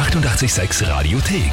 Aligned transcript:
886 0.00 0.88
Radiothek. 0.88 1.52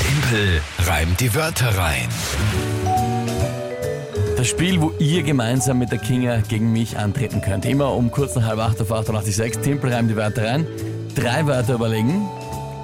Tempel 0.00 0.60
reimt 0.86 1.18
die 1.18 1.34
Wörter 1.34 1.76
rein. 1.76 2.08
Das 4.36 4.46
Spiel, 4.46 4.80
wo 4.80 4.92
ihr 5.00 5.24
gemeinsam 5.24 5.80
mit 5.80 5.90
der 5.90 5.98
Kinga 5.98 6.36
gegen 6.48 6.72
mich 6.72 6.96
antreten 6.96 7.40
könnt. 7.40 7.66
Immer 7.66 7.94
um 7.94 8.12
kurz 8.12 8.36
nach 8.36 8.44
halb 8.44 8.60
acht 8.60 8.80
auf 8.80 8.92
886. 8.92 9.60
Tempel 9.60 9.92
reimt 9.92 10.08
die 10.08 10.14
Wörter 10.14 10.44
rein. 10.44 10.68
Drei 11.16 11.44
Wörter 11.46 11.74
überlegen, 11.74 12.28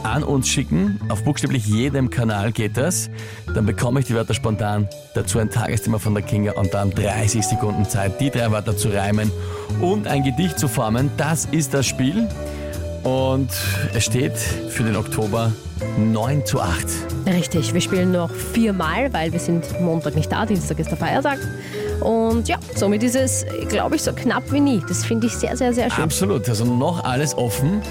an 0.03 0.25
uns 0.25 0.49
schicken. 0.49 0.99
Auf 1.09 1.23
buchstäblich 1.23 1.67
jedem 1.67 2.11
Kanal 2.11 2.51
geht 2.51 2.77
das. 2.77 3.11
Dann 3.55 3.65
bekomme 3.65 4.01
ich 4.01 4.07
die 4.07 4.15
Wörter 4.17 4.35
spontan. 4.35 4.89
Dazu 5.15 5.39
ein 5.39 5.51
Tagesthema 5.51 6.01
von 6.01 6.15
der 6.15 6.25
Kinga 6.25 6.55
und 6.55 6.75
dann 6.75 6.91
30 6.91 7.47
Sekunden 7.47 7.89
Zeit, 7.89 8.21
die 8.21 8.31
drei 8.31 8.51
Wörter 8.51 8.77
zu 8.77 8.89
reimen 8.89 9.31
und 9.81 10.09
ein 10.09 10.25
Gedicht 10.25 10.59
zu 10.59 10.67
formen. 10.67 11.13
Das 11.17 11.45
ist 11.45 11.75
das 11.75 11.87
Spiel. 11.87 12.29
Und 13.05 13.51
es 13.95 14.05
steht 14.05 14.37
für 14.37 14.83
den 14.83 14.97
Oktober 14.97 15.53
9 15.99 16.47
zu 16.47 16.61
8. 16.61 16.87
Richtig, 17.27 17.75
wir 17.75 17.81
spielen 17.81 18.13
noch 18.13 18.31
viermal, 18.31 19.13
weil 19.13 19.31
wir 19.31 19.41
sind 19.41 19.79
Montag 19.81 20.17
nicht 20.17 20.33
da, 20.33 20.47
Dienstag 20.47 20.79
ist 20.79 20.91
der 20.91 20.97
Feiertag. 20.97 21.39
Und 22.01 22.49
ja, 22.49 22.57
somit 22.75 23.03
ist 23.03 23.15
es, 23.15 23.45
glaube 23.69 23.97
ich, 23.97 24.03
so 24.03 24.13
knapp 24.13 24.51
wie 24.53 24.61
nie. 24.61 24.83
Das 24.89 25.05
finde 25.05 25.27
ich 25.27 25.35
sehr, 25.35 25.57
sehr, 25.57 25.75
sehr 25.75 25.91
schön. 25.91 26.05
Absolut, 26.05 26.49
also 26.49 26.65
noch 26.65 27.05
alles 27.05 27.37
offen. 27.37 27.83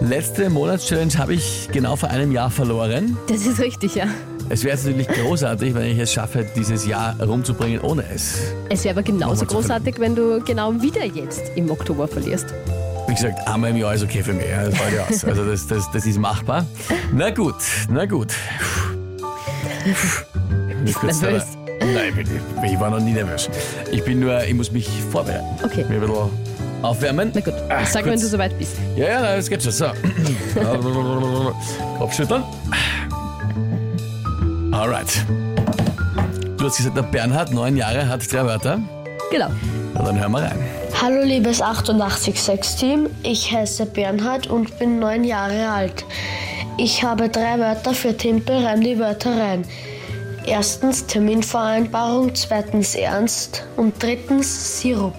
Letzte 0.00 0.48
Monatschallenge 0.48 1.18
habe 1.18 1.34
ich 1.34 1.68
genau 1.72 1.96
vor 1.96 2.10
einem 2.10 2.30
Jahr 2.30 2.50
verloren. 2.50 3.16
Das 3.28 3.46
ist 3.46 3.60
richtig, 3.60 3.96
ja. 3.96 4.06
Es 4.48 4.64
wäre 4.64 4.76
natürlich 4.76 5.08
großartig, 5.08 5.74
wenn 5.74 5.86
ich 5.86 5.98
es 5.98 6.12
schaffe, 6.12 6.46
dieses 6.56 6.86
Jahr 6.86 7.20
rumzubringen 7.20 7.80
ohne 7.80 8.04
es. 8.12 8.38
Es 8.68 8.84
wäre 8.84 8.94
aber 8.94 9.02
genauso 9.02 9.46
großartig, 9.46 9.98
wenn 9.98 10.16
du 10.16 10.40
genau 10.44 10.80
wieder 10.80 11.04
jetzt 11.04 11.42
im 11.56 11.70
Oktober 11.70 12.08
verlierst. 12.08 12.46
Wie 13.10 13.14
gesagt, 13.16 13.48
einmal 13.48 13.70
im 13.70 13.76
Jahr 13.76 13.92
ist 13.92 14.04
okay 14.04 14.22
für 14.22 14.32
mich. 14.32 14.46
Das 14.46 14.72
ja 14.94 15.02
aus. 15.10 15.24
Also 15.24 15.44
das, 15.44 15.66
das, 15.66 15.90
das 15.90 16.06
ist 16.06 16.16
machbar. 16.16 16.64
Na 17.12 17.30
gut, 17.30 17.56
na 17.90 18.06
gut. 18.06 18.28
Dabei- 20.94 21.42
Nein, 21.80 22.08
ich, 22.10 22.14
bin- 22.14 22.40
ich 22.64 22.78
war 22.78 22.88
noch 22.90 23.00
nie 23.00 23.12
nervös. 23.12 23.50
Ich 23.90 24.04
bin 24.04 24.20
nur, 24.20 24.40
ich 24.44 24.54
muss 24.54 24.70
mich 24.70 24.88
vorbereiten. 25.10 25.44
Okay. 25.64 25.84
Mir 25.88 25.94
ein 25.96 26.00
bisschen 26.02 26.30
aufwärmen. 26.82 27.32
Na 27.34 27.40
gut, 27.40 27.54
Ah, 27.68 27.84
sag, 27.84 28.04
kurz. 28.04 28.14
wenn 28.14 28.20
du 28.20 28.26
soweit 28.28 28.56
bist. 28.58 28.76
Ja, 28.94 29.06
ja, 29.08 29.36
das 29.36 29.48
geht 29.48 29.60
schon. 29.62 29.72
So. 29.72 29.86
Kopfschütteln. 31.98 32.44
Alright. 34.72 35.26
Du 36.58 36.64
hast 36.64 36.76
gesagt, 36.76 36.96
der 36.96 37.02
Bernhard, 37.02 37.52
neun 37.52 37.76
Jahre, 37.76 38.08
hat 38.08 38.32
drei 38.32 38.44
Wörter. 38.44 38.78
Genau. 39.32 39.48
Na, 39.94 40.02
dann 40.04 40.20
hören 40.20 40.30
wir 40.32 40.42
rein. 40.42 40.58
Hallo 41.02 41.22
liebes 41.22 41.62
886-Team, 41.62 43.08
ich 43.22 43.50
heiße 43.50 43.86
Bernhard 43.86 44.48
und 44.48 44.78
bin 44.78 44.98
neun 44.98 45.24
Jahre 45.24 45.70
alt. 45.70 46.04
Ich 46.76 47.02
habe 47.02 47.30
drei 47.30 47.58
Wörter 47.58 47.94
für 47.94 48.14
Tempel, 48.14 48.62
reim 48.62 48.82
die 48.82 48.98
Wörter 48.98 49.34
rein. 49.34 49.64
Erstens 50.44 51.06
Terminvereinbarung, 51.06 52.34
zweitens 52.34 52.94
Ernst 52.94 53.64
und 53.78 53.94
drittens 54.02 54.78
Sirup. 54.78 55.14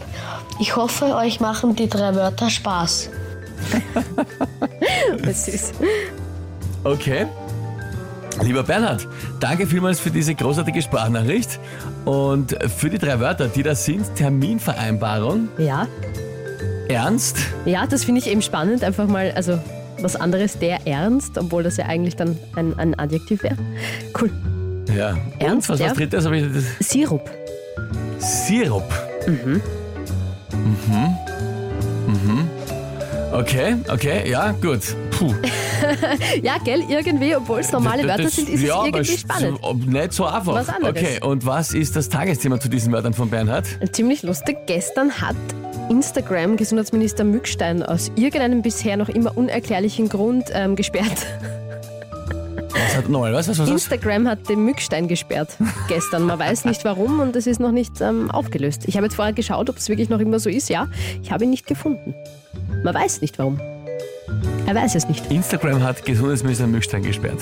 Ich 0.59 0.75
hoffe, 0.75 1.15
euch 1.15 1.39
machen 1.39 1.75
die 1.75 1.89
drei 1.89 2.13
Wörter 2.13 2.51
Spaß. 2.51 3.09
Das 5.25 5.47
ist. 5.47 5.73
Okay. 6.83 7.25
Lieber 8.43 8.63
Bernhard, 8.63 9.07
danke 9.39 9.67
vielmals 9.67 9.99
für 9.99 10.09
diese 10.09 10.33
großartige 10.33 10.81
Sprachnachricht 10.81 11.59
und 12.05 12.57
für 12.75 12.89
die 12.89 12.97
drei 12.97 13.19
Wörter, 13.19 13.47
die 13.47 13.61
da 13.63 13.75
sind. 13.75 14.15
Terminvereinbarung, 14.15 15.47
Ja, 15.57 15.87
Ernst, 16.89 17.37
ja, 17.65 17.85
das 17.87 18.03
finde 18.03 18.19
ich 18.19 18.27
eben 18.27 18.41
spannend. 18.41 18.83
Einfach 18.83 19.07
mal, 19.07 19.31
also 19.35 19.59
was 20.01 20.15
anderes, 20.15 20.57
der 20.57 20.85
Ernst, 20.87 21.37
obwohl 21.37 21.63
das 21.63 21.77
ja 21.77 21.85
eigentlich 21.85 22.15
dann 22.15 22.37
ein, 22.55 22.77
ein 22.79 22.97
Adjektiv 22.97 23.43
wäre. 23.43 23.55
Cool. 24.19 24.31
ja. 24.95 25.15
Ernst, 25.39 25.69
und 25.69 25.79
was 25.79 25.87
was 25.89 25.93
drittes? 25.93 26.25
Hab 26.25 26.33
ich 26.33 26.43
das? 26.51 26.89
Sirup. 26.89 27.29
Sirup. 28.17 28.83
Mhm. 29.27 29.61
Mhm. 30.51 31.15
Mhm. 32.07 32.49
Okay, 33.33 33.75
okay, 33.89 34.29
ja, 34.29 34.51
gut. 34.51 34.81
Puh. 35.11 35.33
Ja, 36.43 36.57
gell, 36.63 36.83
irgendwie, 36.89 37.35
obwohl 37.35 37.59
es 37.59 37.71
normale 37.71 38.03
Wörter 38.07 38.23
Das- 38.23 38.35
sind, 38.35 38.49
ist 38.49 38.61
ja, 38.61 38.79
es 38.81 38.87
irgendwie 38.87 39.17
spannend. 39.17 39.59
so- 39.63 39.73
Nicht 39.73 40.13
so 40.13 40.25
einfach. 40.25 40.53
Was 40.53 40.69
anderes. 40.69 40.95
Okay, 40.95 41.19
und 41.23 41.45
was 41.45 41.73
ist 41.73 41.95
das 41.95 42.09
Tagesthema 42.09 42.59
zu 42.59 42.69
diesen 42.69 42.91
Wörtern 42.93 43.13
von 43.13 43.29
Bernhard? 43.29 43.65
Ziemlich 43.93 44.21
lustig. 44.23 44.57
Gestern 44.67 45.11
hat 45.11 45.35
Instagram 45.89 46.57
Gesundheitsminister 46.57 47.23
Mückstein 47.23 47.81
aus 47.83 48.11
irgendeinem 48.15 48.61
bisher 48.61 48.95
noch 48.97 49.09
immer 49.09 49.35
unerklärlichen 49.35 50.07
Grund 50.09 50.45
ähm, 50.53 50.75
gesperrt. 50.75 51.25
Was 52.73 52.97
hat 52.97 53.05
was? 53.09 53.33
Was, 53.33 53.47
was, 53.49 53.59
was? 53.59 53.69
Instagram 53.69 54.27
hat 54.27 54.47
den 54.49 54.63
Mückstein 54.65 55.07
gesperrt 55.07 55.49
gestern. 55.87 56.23
Man 56.23 56.37
weiß 56.37 56.65
nicht 56.65 56.83
warum 56.85 57.19
und 57.19 57.35
es 57.35 57.47
ist 57.47 57.59
noch 57.59 57.71
nicht 57.71 58.01
ähm, 58.01 58.29
aufgelöst. 58.29 58.83
Ich 58.87 58.97
habe 58.97 59.05
jetzt 59.07 59.15
vorher 59.15 59.33
geschaut, 59.33 59.69
ob 59.69 59.77
es 59.77 59.89
wirklich 59.89 60.09
noch 60.09 60.19
immer 60.19 60.39
so 60.39 60.49
ist. 60.49 60.69
Ja, 60.69 60.87
ich 61.23 61.31
habe 61.31 61.43
ihn 61.45 61.49
nicht 61.49 61.65
gefunden. 61.65 62.13
Man 62.83 62.93
weiß 62.93 63.21
nicht 63.21 63.37
warum. 63.37 63.59
Er 64.65 64.75
weiß 64.75 64.95
es 64.95 65.07
nicht. 65.07 65.29
Instagram 65.31 65.83
hat 65.83 66.05
Gesundheitsminister 66.05 66.67
Mückstein 66.67 67.03
gesperrt. 67.03 67.41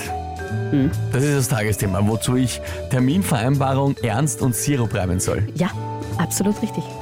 Hm. 0.70 0.90
Das 1.12 1.22
ist 1.22 1.36
das 1.36 1.48
Tagesthema, 1.48 2.06
wozu 2.06 2.36
ich 2.36 2.60
Terminvereinbarung, 2.90 3.96
Ernst 4.02 4.42
und 4.42 4.54
Sirup 4.54 4.94
reimen 4.94 5.20
soll. 5.20 5.46
Ja, 5.54 5.70
absolut 6.18 6.60
richtig. 6.62 6.84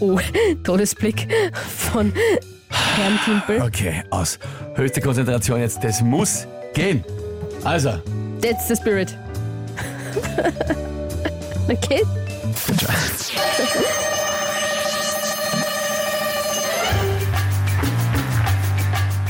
Oh, 0.00 0.18
Todesblick 0.64 1.28
von 1.54 2.12
Herrn 2.68 3.18
Timpel. 3.24 3.62
Okay, 3.62 4.02
aus. 4.10 4.38
Höchste 4.74 5.00
Konzentration 5.00 5.60
jetzt. 5.60 5.82
Das 5.82 6.02
muss 6.02 6.46
gehen. 6.74 7.04
Also, 7.62 7.92
That's 8.40 8.68
the 8.68 8.76
spirit. 8.76 9.16
okay. 11.68 12.02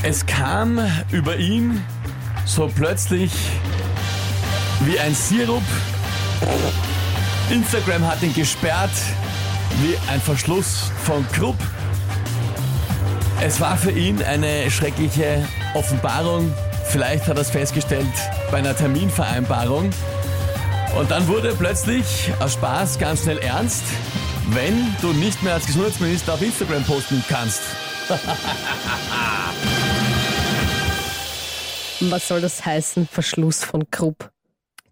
es 0.07 0.23
kam 0.27 0.79
über 1.11 1.37
ihn 1.37 1.83
so 2.45 2.71
plötzlich 2.73 3.31
wie 4.81 4.99
ein 4.99 5.15
Sirup. 5.15 5.63
Instagram 7.49 8.05
hat 8.05 8.21
ihn 8.21 8.33
gesperrt 8.33 8.91
wie 9.81 9.97
ein 10.11 10.21
Verschluss 10.21 10.91
von 11.03 11.25
Krupp. 11.31 11.57
Es 13.41 13.59
war 13.59 13.77
für 13.77 13.89
ihn 13.89 14.21
eine 14.21 14.69
schreckliche 14.69 15.43
Offenbarung. 15.73 16.53
Vielleicht 16.85 17.27
hat 17.27 17.37
er 17.37 17.41
es 17.41 17.49
festgestellt 17.49 18.05
bei 18.51 18.59
einer 18.59 18.75
Terminvereinbarung. 18.75 19.89
Und 20.95 21.09
dann 21.09 21.27
wurde 21.27 21.55
plötzlich 21.57 22.31
aus 22.39 22.53
Spaß 22.53 22.99
ganz 22.99 23.23
schnell 23.23 23.39
ernst, 23.39 23.83
wenn 24.51 24.95
du 25.01 25.13
nicht 25.13 25.41
mehr 25.41 25.55
als 25.55 25.65
Gesundheitsminister 25.65 26.35
auf 26.35 26.41
Instagram 26.43 26.83
posten 26.83 27.23
kannst. 27.27 27.61
Was 32.01 32.27
soll 32.27 32.41
das 32.41 32.65
heißen? 32.65 33.07
Verschluss 33.07 33.63
von 33.63 33.89
Krupp. 33.89 34.31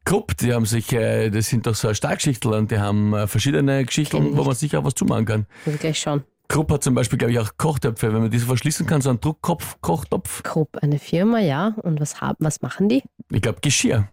Krupp, 0.05 0.35
die 0.37 0.53
haben 0.53 0.65
sich, 0.65 0.91
äh, 0.91 1.29
das 1.29 1.47
sind 1.47 1.65
doch 1.65 1.75
so 1.75 1.93
Starkgeschichtel 1.93 2.53
und 2.53 2.71
die 2.71 2.79
haben 2.79 3.13
äh, 3.13 3.27
verschiedene 3.27 3.85
Geschichten, 3.85 4.31
ich 4.31 4.37
wo 4.37 4.43
man 4.43 4.55
sich 4.55 4.75
auch 4.75 4.83
was 4.83 4.95
zumachen 4.95 5.25
kann. 5.25 5.45
Ich 5.65 5.79
gleich 5.79 5.99
schauen. 5.99 6.23
Krupp 6.49 6.71
hat 6.71 6.83
zum 6.83 6.93
Beispiel, 6.93 7.17
glaube 7.17 7.31
ich, 7.31 7.39
auch 7.39 7.51
Kochtöpfe. 7.57 8.13
Wenn 8.13 8.21
man 8.21 8.29
diese 8.29 8.45
verschließen 8.45 8.85
kann, 8.85 9.01
so 9.01 9.09
einen 9.09 9.21
Druckkopf-Kochtopf. 9.21 10.43
Krupp, 10.43 10.77
eine 10.81 10.99
Firma, 10.99 11.39
ja. 11.39 11.73
Und 11.81 11.99
was, 12.01 12.21
haben, 12.21 12.37
was 12.39 12.61
machen 12.61 12.89
die? 12.89 13.03
Ich 13.31 13.41
glaube, 13.41 13.59
Geschirr. 13.61 14.09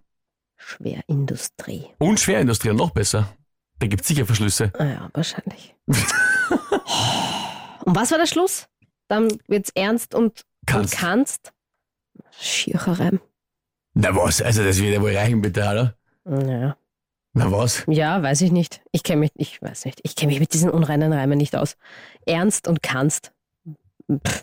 Schwerindustrie. 0.56 1.86
Und 1.98 2.20
Schwerindustrie, 2.20 2.72
noch 2.72 2.90
besser. 2.90 3.34
Da 3.78 3.86
gibt 3.86 4.02
es 4.02 4.08
sicher 4.08 4.26
Verschlüsse. 4.26 4.72
Ah 4.78 4.84
ja, 4.84 5.10
wahrscheinlich. 5.12 5.74
und 5.86 5.96
was 7.96 8.10
war 8.10 8.18
der 8.18 8.26
Schluss? 8.26 8.68
Dann 9.08 9.28
wird's 9.48 9.70
ernst 9.74 10.14
und 10.14 10.42
Kannst. 10.66 10.94
und 10.94 11.00
kannst. 11.00 11.52
Schircherreim. 12.38 13.20
Na 13.94 14.14
was? 14.14 14.40
Also 14.42 14.62
das 14.64 14.78
wird 14.78 14.94
ja 14.94 15.00
wohl 15.02 15.16
reichen, 15.16 15.40
bitte, 15.42 15.60
oder? 15.60 15.94
Ja. 16.48 16.76
Na 17.32 17.50
was? 17.52 17.84
ja, 17.86 18.22
weiß 18.22 18.40
ich 18.42 18.52
nicht. 18.52 18.80
Ich 18.92 19.02
kenne 19.02 19.20
mich, 19.20 19.30
ich 19.34 19.60
weiß 19.62 19.84
nicht. 19.84 20.00
Ich 20.02 20.16
kenne 20.16 20.32
mich 20.32 20.40
mit 20.40 20.52
diesen 20.52 20.70
unreinen 20.70 21.12
Reimen 21.12 21.38
nicht 21.38 21.54
aus. 21.56 21.76
Ernst 22.26 22.66
und 22.68 22.82
kannst. 22.82 23.32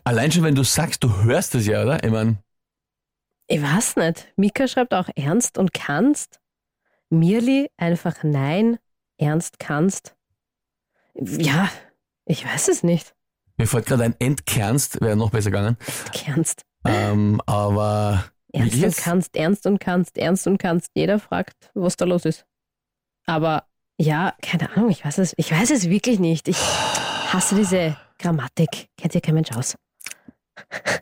Allein 0.06 0.32
schon, 0.32 0.44
wenn 0.44 0.56
du 0.56 0.64
sagst, 0.64 1.04
du 1.04 1.24
hörst 1.24 1.54
es 1.56 1.66
ja, 1.68 1.84
oder? 1.84 2.02
Ich 2.04 2.12
mein, 2.12 2.38
Ich 3.48 3.62
weiß 3.62 3.98
nicht. 3.98 4.32
Mika 4.38 4.68
schreibt 4.68 4.94
auch 4.94 5.10
ernst 5.16 5.58
und 5.58 5.74
kannst. 5.74 6.40
Mirli 7.10 7.70
einfach 7.78 8.24
nein, 8.24 8.80
ernst 9.18 9.60
kannst. 9.60 10.16
Ja, 11.16 11.70
ich 12.26 12.46
weiß 12.46 12.68
es 12.70 12.84
nicht. 12.84 13.16
mir 13.58 13.68
fällt 13.68 13.86
gerade 13.88 14.04
ein 14.04 14.16
Entkernst, 14.20 15.02
wäre 15.02 15.16
noch 15.18 15.32
besser 15.32 15.52
gegangen. 15.52 15.78
Kannst. 16.14 16.64
Ähm, 16.86 17.42
aber 17.46 18.26
Ernst 18.54 18.84
und 18.84 18.98
kannst, 18.98 19.36
ernst 19.36 19.66
und 19.68 19.80
kannst, 19.80 20.18
ernst 20.18 20.48
und 20.48 20.58
kannst. 20.58 20.90
Jeder 20.96 21.20
fragt, 21.20 21.72
was 21.74 21.96
da 21.98 22.06
los 22.06 22.26
ist. 22.26 22.46
Aber 23.26 23.66
ja, 23.98 24.34
keine 24.42 24.72
Ahnung, 24.72 24.90
ich 24.90 25.04
weiß 25.04 25.18
es, 25.18 25.34
ich 25.38 25.52
weiß 25.52 25.72
es 25.72 25.90
wirklich 25.90 26.20
nicht. 26.20 26.48
Ich 26.48 26.58
hasse 26.58 27.56
diese 27.56 27.98
Grammatik. 28.20 28.88
Kennt 28.98 29.16
ihr 29.16 29.22
kein 29.22 29.36
Mensch 29.36 29.52
aus. 29.52 29.76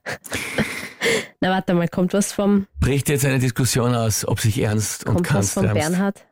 Na, 1.39 1.49
warte 1.49 1.73
mal, 1.73 1.87
kommt 1.87 2.13
was 2.13 2.31
vom, 2.31 2.67
Bricht 2.79 3.09
jetzt 3.09 3.25
eine 3.25 3.39
Diskussion 3.39 3.93
aus, 3.93 4.27
ob 4.27 4.39
sich 4.39 4.59
Ernst 4.59 5.05
und 5.05 5.15
kommt 5.15 5.27
was 5.27 5.33
Kannst 5.33 5.53
vom 5.53 5.65
reimst. 5.65 5.81
Bernhard? 5.81 6.27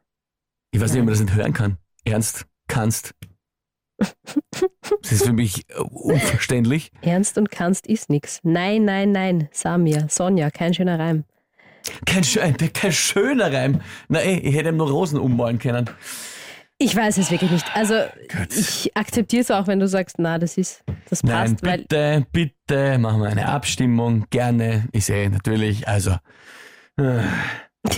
Ich 0.71 0.81
weiß 0.81 0.91
nicht, 0.91 1.01
ob 1.01 1.05
man 1.05 1.13
das 1.13 1.21
nicht 1.21 1.35
hören 1.35 1.53
kann. 1.53 1.77
Ernst, 2.05 2.45
kannst. 2.67 3.13
Das 5.13 5.21
ist 5.21 5.27
für 5.27 5.33
mich 5.33 5.69
äh, 5.69 5.79
unverständlich. 5.79 6.91
Ernst 7.01 7.37
und 7.37 7.51
kannst 7.51 7.85
ist 7.85 8.09
nix. 8.09 8.39
Nein, 8.41 8.83
nein, 8.85 9.11
nein. 9.11 9.47
Samir, 9.51 10.07
Sonja, 10.09 10.49
kein 10.49 10.73
schöner 10.73 10.97
Reim. 10.97 11.23
Kein, 12.07 12.23
schön, 12.23 12.55
kein 12.73 12.91
schöner 12.91 13.53
Reim. 13.53 13.81
Na 14.07 14.19
ey, 14.19 14.39
ich 14.39 14.55
hätte 14.55 14.69
ihm 14.69 14.77
nur 14.77 14.89
Rosen 14.89 15.19
ummalen 15.19 15.59
können. 15.59 15.87
Ich 16.79 16.95
weiß 16.95 17.19
es 17.19 17.29
wirklich 17.29 17.51
nicht. 17.51 17.65
Also, 17.75 17.93
Gut. 18.35 18.57
ich 18.57 18.97
akzeptiere 18.97 19.41
es 19.43 19.51
auch, 19.51 19.67
wenn 19.67 19.79
du 19.79 19.87
sagst, 19.87 20.15
na, 20.17 20.39
das 20.39 20.57
ist, 20.57 20.83
das 21.09 21.21
passt, 21.21 21.61
Nein, 21.61 21.85
bitte, 21.87 22.25
bitte 22.31 22.97
machen 22.97 23.21
wir 23.21 23.29
eine 23.29 23.47
Abstimmung. 23.49 24.25
Gerne. 24.31 24.87
Ich 24.93 25.05
sehe 25.05 25.29
natürlich, 25.29 25.87
also 25.87 26.15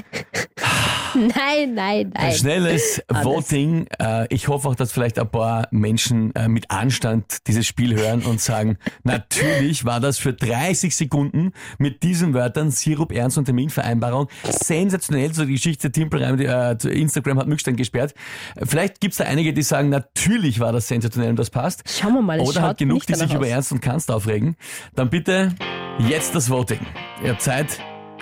Nein, 1.16 1.74
nein, 1.76 2.12
ein 2.14 2.28
nein. 2.28 2.34
schnelles 2.34 3.02
Alles. 3.08 3.26
Voting. 3.26 3.88
Äh, 4.00 4.28
ich 4.34 4.48
hoffe 4.48 4.68
auch, 4.68 4.76
dass 4.76 4.92
vielleicht 4.92 5.18
ein 5.18 5.30
paar 5.30 5.68
Menschen 5.72 6.36
äh, 6.36 6.50
mit 6.50 6.70
Anstand 6.70 7.48
dieses 7.48 7.66
Spiel 7.66 7.96
hören 7.96 8.24
und 8.24 8.42
sagen, 8.42 8.78
natürlich 9.04 9.86
war 9.86 10.00
das 10.00 10.18
für 10.18 10.34
30 10.34 10.96
Sekunden 10.96 11.54
mit 11.78 12.04
diesen 12.04 12.34
Wörtern 12.34 12.72
Sirup, 12.72 13.14
Ernst 13.14 13.38
und 13.38 13.46
Terminvereinbarung 13.46 14.28
sensationell. 14.44 15.34
So 15.34 15.46
die 15.46 15.54
Geschichte 15.54 15.92
Timpelreim, 15.92 16.38
die, 16.38 16.46
äh, 16.46 16.76
Instagram 16.90 17.40
hat 17.40 17.48
Mückstein 17.48 17.76
gesperrt. 17.76 18.14
Vielleicht 18.62 19.00
gibt 19.00 19.14
es 19.14 19.20
da 19.20 19.24
einige, 19.24 19.54
die 19.54 19.64
sagen, 19.64 19.90
natürlich 19.90 20.60
war 20.60 20.74
das 20.74 20.88
sensationell 20.88 21.30
und 21.30 21.40
das 21.40 21.50
passt. 21.50 21.84
Schauen 21.90 22.14
wir 22.14 22.22
mal, 22.22 22.40
Oder 22.42 22.60
schaut 22.60 22.78
genug, 22.78 23.06
die 23.06 23.14
sich 23.14 23.22
danach 23.22 23.36
über 23.36 23.46
aus. 23.46 23.52
Ernst 23.52 23.72
und 23.72 23.82
Kannst 23.82 24.12
aufregen. 24.12 24.58
Dann 24.96 25.10
bitte 25.10 25.54
jetzt 26.00 26.36
das 26.36 26.50
Voting. 26.50 26.80
Ihr 27.24 27.32
habt 27.32 27.42
Zeit. 27.42 27.80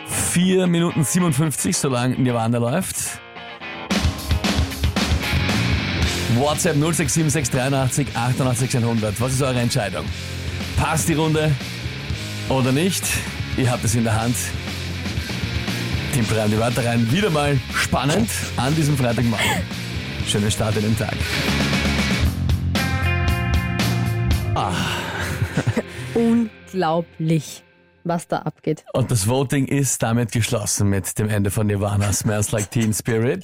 4 0.08 0.68
Minuten 0.68 1.04
57, 1.04 1.76
solange 1.78 2.16
Nirvana 2.16 2.58
läuft. 2.58 2.96
WhatsApp 6.36 6.76
067683 6.76 8.08
88 8.16 8.78
100. 8.78 9.22
Was 9.22 9.34
ist 9.34 9.42
eure 9.42 9.60
Entscheidung? 9.60 10.06
Passt 10.78 11.08
die 11.08 11.14
Runde 11.14 11.52
oder 12.50 12.72
nicht? 12.72 13.04
Ihr 13.58 13.70
habt 13.70 13.84
es 13.84 13.96
in 13.96 14.04
der 14.04 14.20
Hand. 14.20 14.36
Team 16.14 16.26
Prime, 16.26 16.50
die 16.50 16.58
Wörter 16.58 16.86
rein. 16.86 17.12
Wieder 17.12 17.30
mal 17.30 17.60
spannend 17.76 18.30
an 18.58 18.76
diesem 18.76 18.98
Freitagmorgen. 18.98 19.46
Schönen 20.28 20.50
Start 20.50 20.76
in 20.78 20.84
den 20.84 20.98
Tag. 20.98 21.16
Unglaublich, 26.14 27.64
was 28.04 28.28
da 28.28 28.38
abgeht. 28.40 28.84
Und 28.94 29.12
das 29.12 29.28
Voting 29.28 29.66
ist 29.66 30.04
damit 30.04 30.32
geschlossen 30.32 30.90
mit 30.90 31.18
dem 31.20 31.30
Ende 31.30 31.52
von 31.52 31.68
Nirvana 31.68 32.12
Smells 32.14 32.52
Like 32.52 32.70
Teen 32.72 32.94
Spirit. 32.94 33.44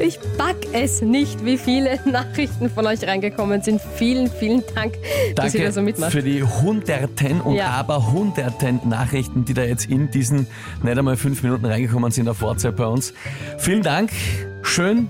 Ich 0.00 0.18
pack 0.38 0.56
es 0.72 1.00
nicht, 1.02 1.44
wie 1.44 1.56
viele 1.58 2.00
Nachrichten 2.10 2.68
von 2.70 2.86
euch 2.86 3.06
reingekommen 3.06 3.62
sind. 3.62 3.80
Vielen, 3.96 4.28
vielen 4.30 4.62
Dank, 4.74 4.94
dass 5.36 5.54
ihr 5.54 5.60
da 5.60 5.64
Danke 5.66 5.72
so 5.72 5.82
mitmacht. 5.82 6.12
für 6.12 6.22
die 6.22 6.42
hunderten 6.42 7.40
und 7.40 7.54
Ja. 7.54 7.70
aber 7.70 8.10
hunderten 8.12 8.80
Nachrichten, 8.88 9.44
die 9.44 9.54
da 9.54 9.62
jetzt 9.62 9.86
in 9.86 10.10
diesen 10.10 10.46
nicht 10.82 10.98
einmal 10.98 11.16
fünf 11.16 11.42
Minuten 11.42 11.66
reingekommen 11.66 12.10
sind 12.10 12.28
auf 12.28 12.40
WhatsApp 12.42 12.76
bei 12.76 12.86
uns. 12.86 13.12
Vielen 13.58 13.82
Dank. 13.82 14.10
Schön, 14.62 15.08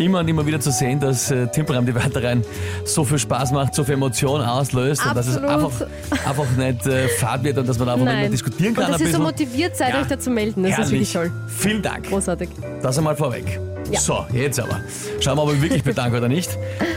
immer 0.00 0.20
und 0.20 0.28
immer 0.28 0.44
wieder 0.46 0.58
zu 0.60 0.70
sehen, 0.70 0.98
dass 1.00 1.30
äh, 1.30 1.46
Timperam 1.48 1.84
die 1.86 1.94
Wörter 1.94 2.22
rein 2.22 2.42
so 2.84 3.04
viel 3.04 3.18
Spaß 3.18 3.52
macht, 3.52 3.74
so 3.74 3.84
viel 3.84 3.94
Emotion 3.94 4.40
auslöst 4.40 5.04
und 5.06 5.14
dass 5.16 5.26
es 5.28 5.36
Absolut. 5.36 5.72
einfach, 5.82 6.28
einfach 6.28 6.50
nicht 6.56 6.86
äh, 6.86 7.08
fad 7.08 7.44
wird 7.44 7.58
und 7.58 7.68
dass 7.68 7.78
man 7.78 7.86
da 7.86 7.92
einfach 7.94 8.06
nicht 8.06 8.14
mehr 8.14 8.22
Nein. 8.24 8.30
diskutieren 8.32 8.74
kann. 8.74 8.84
Und 8.86 8.92
dass 8.92 9.00
ein 9.00 9.06
ihr 9.06 9.12
so 9.12 9.18
bisschen. 9.24 9.46
motiviert 9.46 9.76
seid, 9.76 9.94
Ja. 9.94 10.00
euch 10.00 10.06
da 10.08 10.18
zu 10.18 10.30
melden. 10.30 10.62
Das 10.62 10.78
ist 10.78 10.90
wirklich 10.90 11.12
toll. 11.12 11.30
Vielen 11.48 11.82
Dank. 11.82 12.08
Großartig. 12.08 12.48
Das 12.82 12.98
einmal 12.98 13.16
vorweg. 13.16 13.60
Ja. 13.90 14.00
So, 14.00 14.24
jetzt 14.32 14.58
aber. 14.60 14.80
Schauen 15.20 15.36
wir, 15.36 15.42
ob 15.44 15.52
ich 15.52 15.60
wirklich 15.62 15.82
bedanke 15.84 16.16
oder 16.18 16.28
nicht. 16.28 16.50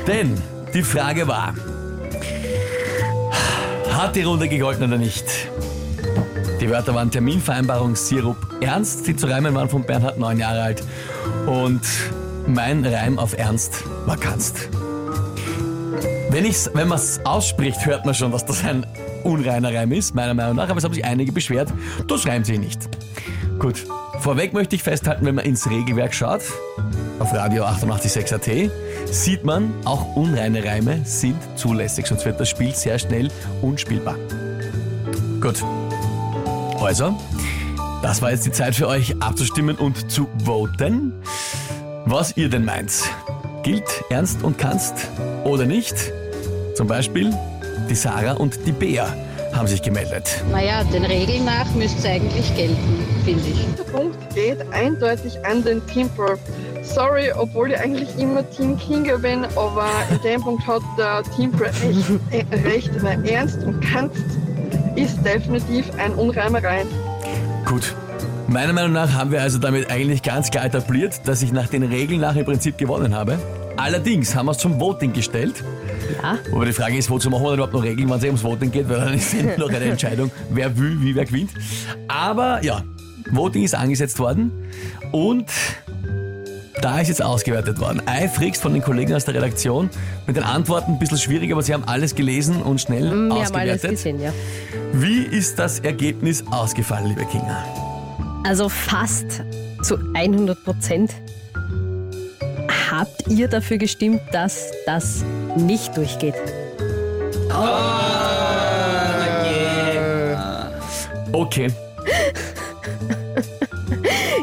Denn 0.07 0.35
die 0.73 0.83
Frage 0.83 1.27
war, 1.27 1.53
hat 3.91 4.15
die 4.15 4.23
Runde 4.23 4.47
gegolten 4.47 4.83
oder 4.85 4.97
nicht? 4.97 5.25
Die 6.61 6.69
Wörter 6.69 6.95
waren 6.95 7.11
Terminvereinbarung, 7.11 7.95
Sirup, 7.95 8.37
Ernst. 8.61 9.07
Die 9.07 9.15
zu 9.15 9.27
reimen 9.27 9.53
waren 9.53 9.69
von 9.69 9.83
Bernhard, 9.83 10.17
neun 10.17 10.37
Jahre 10.39 10.61
alt. 10.61 10.83
Und 11.45 11.81
mein 12.47 12.85
Reim 12.85 13.19
auf 13.19 13.37
Ernst 13.37 13.83
war 14.05 14.17
kannst. 14.17 14.69
Wenn, 16.29 16.45
wenn 16.45 16.87
man 16.87 16.97
es 16.97 17.23
ausspricht, 17.25 17.85
hört 17.85 18.05
man 18.05 18.15
schon, 18.15 18.31
dass 18.31 18.45
das 18.45 18.63
ein 18.63 18.85
unreiner 19.23 19.73
Reim 19.73 19.91
ist, 19.91 20.15
meiner 20.15 20.33
Meinung 20.33 20.55
nach. 20.55 20.69
Aber 20.69 20.77
es 20.77 20.83
haben 20.83 20.93
sich 20.93 21.05
einige 21.05 21.31
beschwert, 21.31 21.71
das 22.07 22.25
reimt 22.25 22.45
sich 22.45 22.59
nicht. 22.59 22.89
Gut, 23.59 23.85
vorweg 24.19 24.53
möchte 24.53 24.75
ich 24.75 24.83
festhalten, 24.83 25.25
wenn 25.25 25.35
man 25.35 25.45
ins 25.45 25.69
Regelwerk 25.69 26.13
schaut, 26.13 26.41
auf 27.19 27.33
Radio 27.33 27.63
886 27.65 28.33
AT, 28.33 28.71
sieht 29.05 29.45
man, 29.45 29.73
auch 29.85 30.15
unreine 30.15 30.63
Reime 30.63 31.01
sind 31.05 31.37
zulässig, 31.55 32.07
sonst 32.07 32.25
wird 32.25 32.39
das 32.39 32.49
Spiel 32.49 32.73
sehr 32.73 32.97
schnell 32.99 33.29
unspielbar. 33.61 34.15
Gut, 35.39 35.63
also, 36.81 37.17
das 38.01 38.21
war 38.21 38.31
jetzt 38.31 38.45
die 38.45 38.51
Zeit 38.51 38.75
für 38.75 38.87
euch 38.87 39.21
abzustimmen 39.21 39.77
und 39.77 40.11
zu 40.11 40.27
voten, 40.43 41.13
was 42.05 42.35
ihr 42.37 42.49
denn 42.49 42.65
meint. 42.65 42.91
Gilt 43.63 44.03
Ernst 44.09 44.43
und 44.43 44.57
Kannst 44.57 45.09
oder 45.43 45.65
nicht? 45.65 45.95
Zum 46.75 46.87
Beispiel 46.87 47.31
die 47.89 47.95
Sarah 47.95 48.33
und 48.33 48.65
die 48.65 48.71
Bea 48.71 49.07
haben 49.53 49.67
sich 49.67 49.81
gemeldet. 49.81 50.43
Naja, 50.51 50.83
den 50.85 51.05
Regeln 51.05 51.45
nach 51.45 51.71
müsste 51.75 51.99
es 51.99 52.05
eigentlich 52.05 52.55
gelten, 52.55 53.05
finde 53.23 53.47
ich. 53.47 53.65
Der 53.77 53.83
Punkt 53.83 54.17
geht 54.33 54.59
eindeutig 54.73 55.33
an 55.45 55.63
den 55.63 55.85
Team 55.87 56.09
Pro. 56.09 56.35
Sorry, 56.81 57.31
obwohl 57.31 57.71
ich 57.71 57.79
eigentlich 57.79 58.09
immer 58.17 58.49
Team 58.49 58.77
Kinga 58.77 59.17
bin, 59.17 59.45
aber 59.55 59.87
in 60.09 60.21
dem 60.23 60.41
Punkt 60.43 60.65
hat 60.65 60.81
der 60.97 61.23
Team 61.35 61.51
Pro 61.51 61.65
echt 61.65 62.51
äh, 62.51 62.67
recht, 62.67 62.91
weil 63.03 63.23
Ernst 63.29 63.63
und 63.63 63.79
Kannst 63.81 64.23
ist 64.95 65.23
definitiv 65.23 65.85
ein 65.97 66.13
Unreimerei. 66.15 66.85
Gut. 67.65 67.95
Meiner 68.47 68.73
Meinung 68.73 68.91
nach 68.91 69.13
haben 69.13 69.31
wir 69.31 69.41
also 69.41 69.57
damit 69.57 69.89
eigentlich 69.89 70.21
ganz 70.21 70.51
klar 70.51 70.65
etabliert, 70.65 71.21
dass 71.25 71.41
ich 71.41 71.51
nach 71.51 71.67
den 71.67 71.83
Regeln 71.83 72.19
nach 72.19 72.35
im 72.35 72.45
Prinzip 72.45 72.77
gewonnen 72.77 73.15
habe. 73.15 73.39
Allerdings 73.77 74.35
haben 74.35 74.45
wir 74.45 74.51
es 74.51 74.57
zum 74.59 74.79
Voting 74.79 75.13
gestellt. 75.13 75.63
Ja, 76.21 76.37
Aber 76.53 76.65
die 76.65 76.73
Frage 76.73 76.97
ist, 76.97 77.09
wozu 77.09 77.29
machen 77.29 77.43
wir 77.43 77.49
denn 77.49 77.55
überhaupt 77.55 77.73
noch 77.73 77.83
Regeln, 77.83 78.09
wenn 78.09 78.17
es 78.17 78.23
eh 78.23 78.27
ums 78.27 78.43
Voting 78.43 78.71
geht, 78.71 78.87
weil 78.89 78.99
dann 78.99 79.13
ist 79.13 79.33
noch 79.57 79.69
eine 79.69 79.85
Entscheidung, 79.85 80.29
wer 80.51 80.77
will, 80.77 80.97
wie 81.01 81.15
wer 81.15 81.25
gewinnt. 81.25 81.51
Aber 82.07 82.63
ja, 82.63 82.83
Voting 83.31 83.63
ist 83.63 83.73
angesetzt 83.73 84.19
worden 84.19 84.51
und 85.11 85.45
da 86.81 86.99
ist 86.99 87.07
jetzt 87.07 87.23
ausgewertet 87.23 87.79
worden. 87.79 88.01
Eifrigst 88.05 88.61
von 88.61 88.73
den 88.73 88.83
Kollegen 88.83 89.13
aus 89.15 89.23
der 89.25 89.35
Redaktion. 89.35 89.89
Mit 90.27 90.35
den 90.35 90.43
Antworten 90.43 90.91
ein 90.93 90.99
bisschen 90.99 91.17
schwierig, 91.17 91.51
aber 91.53 91.61
sie 91.63 91.73
haben 91.73 91.85
alles 91.85 92.13
gelesen 92.13 92.61
und 92.61 92.81
schnell 92.81 93.05
wir 93.05 93.11
haben 93.11 93.31
alles 93.31 93.51
ausgewertet. 93.51 93.91
gesehen, 93.91 94.21
ja. 94.21 94.31
Wie 94.91 95.21
ist 95.21 95.57
das 95.57 95.79
Ergebnis 95.79 96.43
ausgefallen, 96.51 97.07
liebe 97.07 97.25
Kinga? 97.25 97.63
Also 98.43 98.67
fast 98.67 99.41
zu 99.81 99.97
100 100.13 100.63
Prozent 100.63 101.11
habt 102.91 103.27
ihr 103.29 103.47
dafür 103.47 103.77
gestimmt, 103.77 104.21
dass 104.31 104.71
das 104.85 105.23
nicht 105.55 105.95
durchgeht. 105.97 106.35
Okay. 111.31 111.67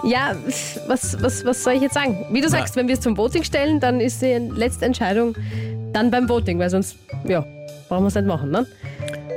Ja, 0.02 0.34
was, 0.88 1.16
was, 1.22 1.44
was 1.44 1.62
soll 1.62 1.74
ich 1.74 1.82
jetzt 1.82 1.94
sagen? 1.94 2.26
Wie 2.32 2.40
du 2.40 2.48
sagst, 2.48 2.74
wenn 2.74 2.88
wir 2.88 2.94
es 2.94 3.00
zum 3.00 3.16
Voting 3.16 3.44
stellen, 3.44 3.78
dann 3.78 4.00
ist 4.00 4.20
die 4.22 4.38
letzte 4.38 4.86
Entscheidung 4.86 5.36
dann 5.92 6.10
beim 6.10 6.28
Voting, 6.28 6.58
weil 6.58 6.68
sonst, 6.68 6.96
ja, 7.28 7.44
brauchen 7.88 8.04
wir 8.04 8.08
es 8.08 8.14
nicht 8.16 8.26
machen, 8.26 8.50
ne? 8.50 8.66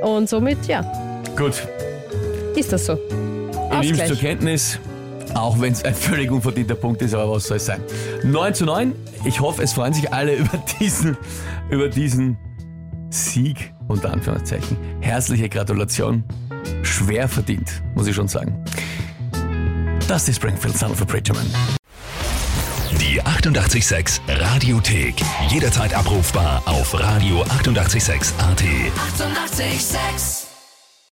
Und 0.02 0.28
somit, 0.28 0.66
ja, 0.66 0.80
Gut. 1.36 1.68
ist 2.56 2.72
das 2.72 2.86
so. 2.86 2.98
Ich 3.82 3.90
nehme 3.90 4.02
es 4.02 4.08
zur. 4.08 4.16
Kenntnis, 4.16 4.78
auch 5.34 5.60
wenn 5.60 5.72
es 5.72 5.84
ein 5.84 5.94
völlig 5.94 6.30
unverdienter 6.30 6.74
Punkt 6.74 7.02
ist, 7.02 7.14
aber 7.14 7.30
was 7.30 7.44
soll 7.44 7.56
es 7.56 7.66
sein? 7.66 7.80
9 8.22 8.54
zu 8.54 8.64
9. 8.64 8.92
Ich 9.24 9.40
hoffe, 9.40 9.62
es 9.62 9.72
freuen 9.72 9.92
sich 9.92 10.12
alle 10.12 10.34
über 10.36 10.62
diesen, 10.80 11.16
über 11.70 11.88
diesen 11.88 12.36
Sieg, 13.10 13.72
unter 13.88 14.12
Anführungszeichen. 14.12 14.76
Herzliche 15.00 15.48
Gratulation. 15.48 16.24
Schwer 16.82 17.28
verdient, 17.28 17.82
muss 17.94 18.06
ich 18.06 18.14
schon 18.14 18.28
sagen. 18.28 18.64
Das 20.08 20.22
ist 20.22 20.28
die 20.28 20.34
Springfield 20.34 20.76
Son 20.76 20.90
of 20.90 21.00
a 21.00 21.04
Preacher 21.04 21.34
Man. 21.34 21.46
Die 23.00 23.20
886 23.20 24.20
Radiothek. 24.28 25.14
Jederzeit 25.48 25.94
abrufbar 25.94 26.62
auf 26.66 26.94
radio886.at. 26.94 27.50
886! 27.60 28.34
886 28.38 30.43